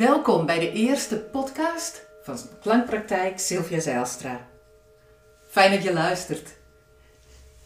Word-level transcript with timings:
Welkom 0.00 0.46
bij 0.46 0.58
de 0.58 0.72
eerste 0.72 1.16
podcast 1.16 2.06
van 2.22 2.38
Klankpraktijk 2.60 3.38
Sylvia 3.38 3.80
Zijlstra. 3.80 4.46
Fijn 5.48 5.72
dat 5.72 5.82
je 5.82 5.92
luistert. 5.92 6.56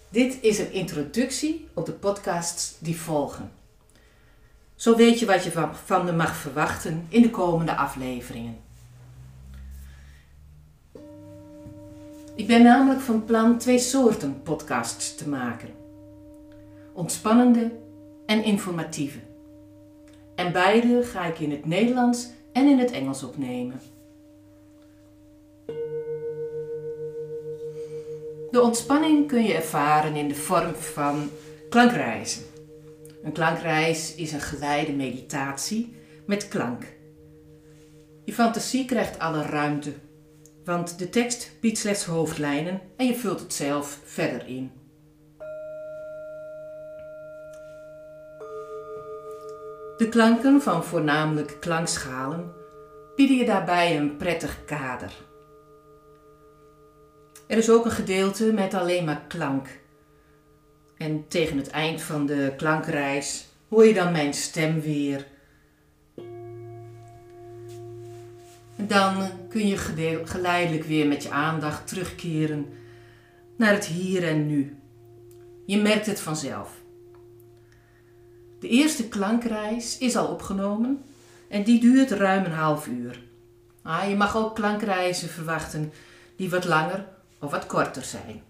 Dit 0.09 0.39
is 0.41 0.59
een 0.59 0.73
introductie 0.73 1.69
op 1.75 1.87
de 1.87 1.93
podcasts 1.93 2.77
die 2.79 2.97
volgen. 2.97 3.51
Zo 4.75 4.97
weet 4.97 5.19
je 5.19 5.27
wat 5.27 5.45
je 5.45 5.51
van, 5.51 5.75
van 5.75 6.05
me 6.05 6.13
mag 6.13 6.37
verwachten 6.37 7.07
in 7.09 7.23
de 7.23 7.31
komende 7.31 7.77
afleveringen. 7.77 8.57
Ik 12.35 12.47
ben 12.47 12.63
namelijk 12.63 13.01
van 13.01 13.25
plan 13.25 13.59
twee 13.59 13.79
soorten 13.79 14.43
podcasts 14.43 15.15
te 15.15 15.29
maken: 15.29 15.71
ontspannende 16.93 17.73
en 18.27 18.45
informatieve. 18.45 19.19
En 20.35 20.53
beide 20.53 21.03
ga 21.03 21.25
ik 21.25 21.39
in 21.39 21.51
het 21.51 21.67
Nederlands 21.67 22.29
en 22.53 22.69
in 22.69 22.79
het 22.79 22.91
Engels 22.91 23.23
opnemen. 23.23 23.81
De 28.51 28.61
ontspanning 28.63 29.29
kun 29.29 29.45
je 29.45 29.55
ervaren 29.55 30.17
in 30.17 30.29
de 30.29 30.35
vorm 30.35 30.75
van 30.75 31.31
klankreizen. 31.69 32.43
Een 33.23 33.33
klankreis 33.33 34.15
is 34.15 34.33
een 34.33 34.41
geleide 34.41 34.93
meditatie 34.93 35.97
met 36.27 36.49
klank. 36.49 36.85
Je 38.25 38.33
fantasie 38.33 38.85
krijgt 38.85 39.19
alle 39.19 39.43
ruimte, 39.43 39.93
want 40.65 40.99
de 40.99 41.09
tekst 41.09 41.51
biedt 41.61 41.79
slechts 41.79 42.05
hoofdlijnen 42.05 42.81
en 42.97 43.07
je 43.07 43.15
vult 43.15 43.41
het 43.41 43.55
zelf 43.55 44.01
verder 44.05 44.47
in. 44.47 44.71
De 49.97 50.09
klanken 50.09 50.63
van 50.63 50.85
voornamelijk 50.85 51.57
klankschalen 51.61 52.53
bieden 53.17 53.37
je 53.37 53.45
daarbij 53.45 53.97
een 53.97 54.17
prettig 54.17 54.65
kader. 54.65 55.13
Er 57.47 57.57
is 57.57 57.71
ook 57.71 57.85
een 57.85 57.91
gedeelte 57.91 58.53
met 58.53 58.75
alleen 58.75 59.05
maar 59.05 59.23
klank. 59.29 59.69
En 60.97 61.29
tegen 61.29 61.57
het 61.57 61.71
eind 61.71 62.03
van 62.03 62.27
de 62.27 62.53
klankreis 62.57 63.47
hoor 63.69 63.87
je 63.87 63.95
dan 63.95 64.13
mijn 64.13 64.35
stem 64.35 64.81
weer. 64.81 65.27
En 68.77 68.87
dan 68.87 69.31
kun 69.49 69.67
je 69.67 69.77
geleidelijk 70.25 70.85
weer 70.85 71.07
met 71.07 71.23
je 71.23 71.31
aandacht 71.31 71.87
terugkeren 71.87 72.67
naar 73.57 73.73
het 73.73 73.87
hier 73.87 74.29
en 74.29 74.47
nu. 74.47 74.77
Je 75.67 75.83
merkt 75.83 76.07
het 76.07 76.21
vanzelf. 76.21 76.84
De 78.65 78.71
eerste 78.71 79.09
klankreis 79.09 79.99
is 79.99 80.17
al 80.17 80.27
opgenomen 80.27 81.03
en 81.49 81.65
die 81.65 81.81
duurt 81.81 82.11
ruim 82.11 82.45
een 82.45 82.53
half 82.53 82.87
uur. 82.87 83.23
Ah, 83.83 84.09
je 84.09 84.17
mag 84.17 84.37
ook 84.37 84.55
klankreizen 84.55 85.29
verwachten 85.29 85.93
die 86.37 86.51
wat 86.51 86.65
langer 86.65 87.07
of 87.41 87.51
wat 87.51 87.67
korter 87.67 88.03
zijn. 88.03 88.43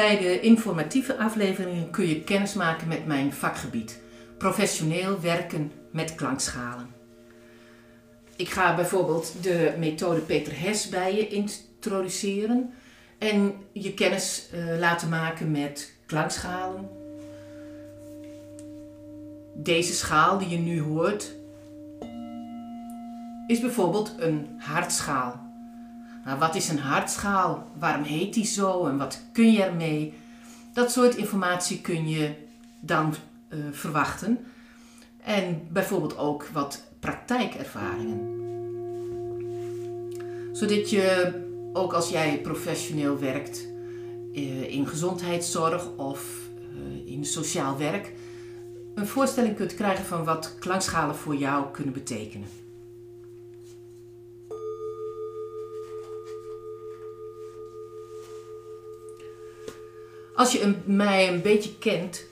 Bij 0.00 0.18
de 0.18 0.40
informatieve 0.40 1.16
afleveringen 1.16 1.90
kun 1.90 2.08
je 2.08 2.22
kennis 2.22 2.54
maken 2.54 2.88
met 2.88 3.06
mijn 3.06 3.32
vakgebied: 3.32 4.00
professioneel 4.38 5.20
werken 5.20 5.72
met 5.92 6.14
klankschalen. 6.14 6.88
Ik 8.36 8.48
ga 8.48 8.74
bijvoorbeeld 8.74 9.42
de 9.42 9.74
methode 9.78 10.20
Peter 10.20 10.60
Hes 10.60 10.88
bij 10.88 11.14
je 11.14 11.28
introduceren 11.28 12.72
en 13.18 13.54
je 13.72 13.94
kennis 13.94 14.48
uh, 14.54 14.78
laten 14.78 15.08
maken 15.08 15.50
met 15.50 15.92
klankschalen. 16.06 16.88
Deze 19.54 19.92
schaal 19.92 20.38
die 20.38 20.48
je 20.48 20.58
nu 20.58 20.80
hoort 20.80 21.34
is 23.46 23.60
bijvoorbeeld 23.60 24.14
een 24.18 24.46
hartschaal. 24.58 25.49
Nou, 26.30 26.42
wat 26.42 26.54
is 26.54 26.68
een 26.68 26.78
hartschaal? 26.78 27.66
Waarom 27.78 28.02
heet 28.02 28.34
die 28.34 28.44
zo 28.44 28.86
en 28.86 28.98
wat 28.98 29.20
kun 29.32 29.52
je 29.52 29.62
ermee? 29.62 30.14
Dat 30.72 30.90
soort 30.90 31.16
informatie 31.16 31.80
kun 31.80 32.08
je 32.08 32.34
dan 32.80 33.14
uh, 33.48 33.58
verwachten. 33.70 34.38
En 35.24 35.66
bijvoorbeeld 35.70 36.18
ook 36.18 36.46
wat 36.52 36.82
praktijkervaringen. 37.00 38.38
Zodat 40.52 40.90
je 40.90 41.32
ook 41.72 41.92
als 41.92 42.08
jij 42.08 42.40
professioneel 42.40 43.18
werkt 43.18 43.66
uh, 44.32 44.72
in 44.72 44.86
gezondheidszorg 44.86 45.96
of 45.96 46.24
uh, 46.74 47.12
in 47.12 47.24
sociaal 47.24 47.78
werk, 47.78 48.12
een 48.94 49.06
voorstelling 49.06 49.56
kunt 49.56 49.74
krijgen 49.74 50.04
van 50.04 50.24
wat 50.24 50.54
klankschalen 50.58 51.16
voor 51.16 51.36
jou 51.36 51.64
kunnen 51.72 51.92
betekenen. 51.92 52.48
Als 60.40 60.52
je 60.52 60.74
mij 60.84 61.28
een 61.28 61.42
beetje 61.42 61.78
kent, 61.78 62.24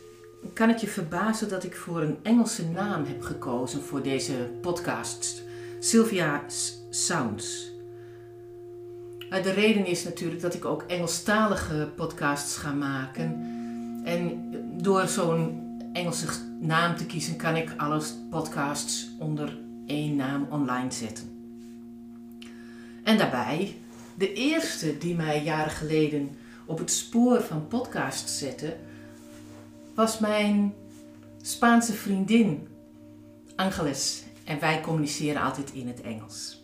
kan 0.54 0.68
het 0.68 0.80
je 0.80 0.86
verbazen 0.86 1.48
dat 1.48 1.64
ik 1.64 1.76
voor 1.76 2.02
een 2.02 2.18
Engelse 2.22 2.68
naam 2.68 3.04
heb 3.04 3.22
gekozen 3.22 3.82
voor 3.82 4.02
deze 4.02 4.50
podcast. 4.60 5.42
Sylvia 5.78 6.44
Sounds. 6.90 7.72
Nou, 9.30 9.42
de 9.42 9.50
reden 9.50 9.86
is 9.86 10.04
natuurlijk 10.04 10.40
dat 10.40 10.54
ik 10.54 10.64
ook 10.64 10.82
Engelstalige 10.82 11.92
podcasts 11.96 12.56
ga 12.56 12.72
maken. 12.72 13.42
En 14.04 14.50
door 14.82 15.06
zo'n 15.06 15.62
Engelse 15.92 16.26
naam 16.60 16.96
te 16.96 17.06
kiezen, 17.06 17.36
kan 17.36 17.56
ik 17.56 17.74
alle 17.76 18.02
podcasts 18.30 19.08
onder 19.18 19.58
één 19.86 20.16
naam 20.16 20.46
online 20.50 20.92
zetten. 20.92 21.24
En 23.02 23.18
daarbij, 23.18 23.76
de 24.14 24.32
eerste 24.32 24.98
die 24.98 25.14
mij 25.14 25.42
jaren 25.42 25.72
geleden 25.72 26.36
op 26.68 26.78
het 26.78 26.90
spoor 26.90 27.42
van 27.42 27.66
podcast 27.68 28.28
zetten, 28.28 28.76
was 29.94 30.18
mijn 30.18 30.74
Spaanse 31.42 31.92
vriendin 31.92 32.68
Angeles. 33.56 34.22
En 34.44 34.60
wij 34.60 34.80
communiceren 34.80 35.42
altijd 35.42 35.72
in 35.72 35.86
het 35.88 36.00
Engels. 36.00 36.62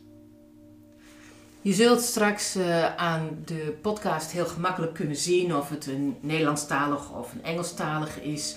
Je 1.61 1.73
zult 1.73 2.01
straks 2.01 2.57
uh, 2.57 2.97
aan 2.97 3.39
de 3.45 3.79
podcast 3.83 4.31
heel 4.31 4.47
gemakkelijk 4.47 4.95
kunnen 4.95 5.17
zien 5.17 5.55
of 5.55 5.69
het 5.69 5.87
een 5.87 6.17
Nederlandstalig 6.21 7.13
of 7.13 7.33
een 7.33 7.45
Engelstalig 7.45 8.21
is. 8.21 8.57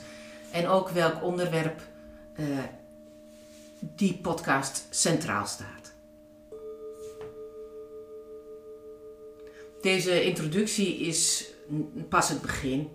En 0.52 0.68
ook 0.68 0.90
welk 0.90 1.24
onderwerp 1.24 1.82
uh, 2.40 2.46
die 3.80 4.14
podcast 4.14 4.88
centraal 4.90 5.46
staat. 5.46 5.87
Deze 9.82 10.24
introductie 10.24 10.98
is 10.98 11.52
pas 12.10 12.30
het 12.30 12.42
begin. 12.42 12.90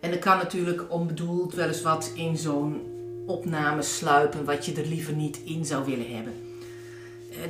En 0.00 0.10
er 0.10 0.18
kan 0.18 0.36
natuurlijk 0.36 0.92
onbedoeld 0.92 1.54
wel 1.54 1.68
eens 1.68 1.82
wat 1.82 2.12
in 2.14 2.36
zo'n 2.36 2.80
opname 3.26 3.82
sluipen 3.82 4.44
wat 4.44 4.66
je 4.66 4.74
er 4.74 4.86
liever 4.86 5.14
niet 5.14 5.40
in 5.44 5.64
zou 5.64 5.84
willen 5.84 6.14
hebben. 6.14 6.32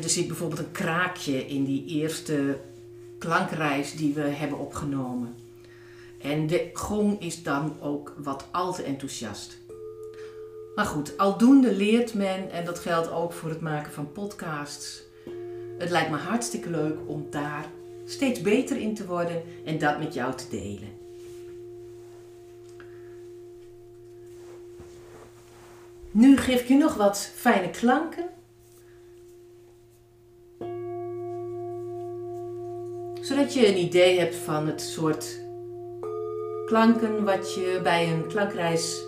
Er 0.03 0.09
zit 0.09 0.27
bijvoorbeeld 0.27 0.61
een 0.61 0.73
kraakje 0.73 1.47
in 1.47 1.65
die 1.65 1.85
eerste 1.87 2.59
klankreis 3.19 3.95
die 3.95 4.15
we 4.15 4.21
hebben 4.21 4.59
opgenomen. 4.59 5.35
En 6.21 6.47
de 6.47 6.71
gong 6.73 7.23
is 7.23 7.43
dan 7.43 7.77
ook 7.81 8.15
wat 8.19 8.47
al 8.51 8.75
te 8.75 8.83
enthousiast. 8.83 9.59
Maar 10.75 10.85
goed, 10.85 11.19
aldoende 11.19 11.75
leert 11.75 12.15
men, 12.15 12.51
en 12.51 12.65
dat 12.65 12.79
geldt 12.79 13.11
ook 13.11 13.33
voor 13.33 13.49
het 13.49 13.61
maken 13.61 13.93
van 13.93 14.13
podcasts. 14.13 15.03
Het 15.79 15.91
lijkt 15.91 16.11
me 16.11 16.17
hartstikke 16.17 16.71
leuk 16.71 16.99
om 17.07 17.27
daar 17.31 17.67
steeds 18.07 18.41
beter 18.41 18.77
in 18.77 18.95
te 18.95 19.07
worden 19.07 19.43
en 19.65 19.79
dat 19.79 19.99
met 19.99 20.15
jou 20.15 20.35
te 20.35 20.49
delen. 20.51 21.05
Nu 26.11 26.37
geef 26.37 26.61
ik 26.61 26.69
je 26.69 26.75
nog 26.75 26.95
wat 26.95 27.31
fijne 27.35 27.71
klanken. 27.71 28.29
Zodat 33.21 33.55
je 33.55 33.69
een 33.69 33.79
idee 33.79 34.19
hebt 34.19 34.35
van 34.35 34.67
het 34.67 34.81
soort 34.81 35.41
klanken 36.67 37.25
wat 37.25 37.55
je 37.55 37.81
bij 37.83 38.13
een 38.13 38.27
klankreis 38.29 39.03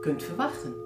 kunt 0.00 0.22
verwachten. 0.22 0.85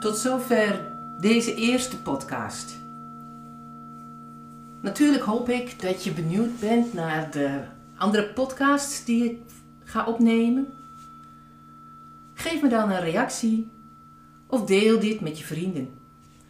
Tot 0.00 0.18
zover 0.18 0.92
deze 1.18 1.54
eerste 1.54 2.02
podcast. 2.02 2.76
Natuurlijk 4.80 5.22
hoop 5.22 5.48
ik 5.48 5.80
dat 5.80 6.04
je 6.04 6.12
benieuwd 6.12 6.60
bent 6.60 6.92
naar 6.92 7.30
de 7.30 7.60
andere 7.96 8.32
podcasts 8.32 9.04
die 9.04 9.24
ik 9.24 9.38
ga 9.84 10.06
opnemen. 10.06 10.72
Geef 12.34 12.62
me 12.62 12.68
dan 12.68 12.90
een 12.90 13.00
reactie 13.00 13.70
of 14.46 14.64
deel 14.64 15.00
dit 15.00 15.20
met 15.20 15.38
je 15.38 15.44
vrienden. 15.44 15.88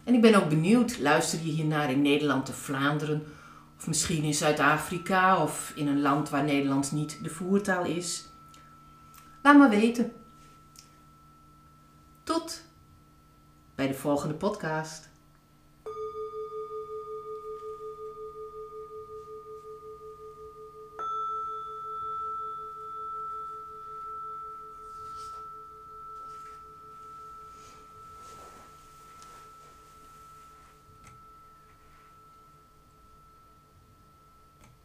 En 0.04 0.14
ik 0.14 0.20
ben 0.20 0.34
ook 0.34 0.48
benieuwd, 0.48 0.98
luister 0.98 1.38
je 1.38 1.50
hiernaar 1.50 1.90
in 1.90 2.02
Nederland 2.02 2.48
of 2.48 2.56
Vlaanderen, 2.56 3.22
of 3.78 3.86
misschien 3.86 4.22
in 4.22 4.34
Zuid-Afrika 4.34 5.42
of 5.42 5.72
in 5.74 5.86
een 5.86 6.00
land 6.00 6.28
waar 6.28 6.44
Nederlands 6.44 6.90
niet 6.90 7.18
de 7.22 7.30
voertaal 7.30 7.84
is? 7.84 8.28
Laat 9.42 9.58
me 9.58 9.68
weten. 9.68 10.12
Tot 12.22 12.68
bij 13.80 13.88
de 13.88 13.94
volgende 13.94 14.34
podcast. 14.34 15.08